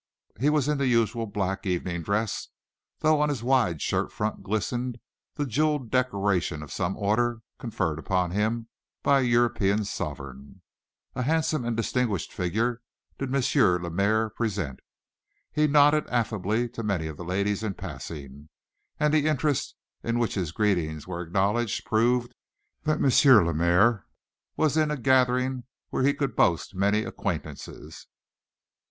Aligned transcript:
He 0.39 0.49
was 0.49 0.67
in 0.67 0.79
the 0.79 0.87
usual 0.87 1.27
black 1.27 1.63
evening 1.67 2.01
dress, 2.01 2.47
though 3.01 3.21
on 3.21 3.29
his 3.29 3.43
wide 3.43 3.83
shirt 3.83 4.11
front 4.11 4.41
glistened 4.41 4.99
the 5.35 5.45
jeweled 5.45 5.91
decoration 5.91 6.63
of 6.63 6.71
some 6.71 6.97
order 6.97 7.41
conferred 7.59 7.99
upon 7.99 8.31
him 8.31 8.67
by 9.03 9.19
a 9.19 9.25
European 9.25 9.85
sovereign. 9.85 10.63
A 11.13 11.21
handsome 11.21 11.63
and 11.63 11.77
distinguished 11.77 12.33
figure 12.33 12.81
did 13.19 13.29
M. 13.31 13.43
Lemaire 13.83 14.31
present. 14.31 14.79
He 15.51 15.67
nodded 15.67 16.07
affably 16.09 16.67
to 16.69 16.81
many 16.81 17.05
of 17.05 17.15
the 17.17 17.23
ladies 17.23 17.61
in 17.61 17.75
passing, 17.75 18.49
and 18.99 19.13
the 19.13 19.27
interest 19.27 19.75
with 20.01 20.15
which 20.15 20.33
his 20.33 20.51
greetings 20.51 21.05
were 21.07 21.21
acknowledged 21.21 21.85
proved 21.85 22.33
that 22.85 22.97
M. 22.97 23.45
Lemaire 23.45 24.07
was 24.57 24.77
in 24.77 24.89
a 24.89 24.97
gathering 24.97 25.65
where 25.91 26.01
he 26.01 26.15
could 26.15 26.35
boast 26.35 26.73
many 26.73 27.03
acquaintances. 27.03 28.07